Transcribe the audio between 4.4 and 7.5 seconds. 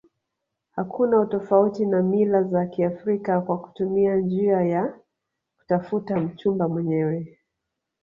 ya kutafuta mchumba mwenyewe